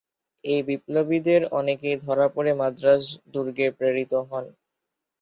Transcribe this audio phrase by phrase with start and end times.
[0.43, 3.03] এই বিপ্লবীদের অনেকেই ধরা পড়ে মাদ্রাজ
[3.33, 4.45] দুর্গে প্রেরিত হন।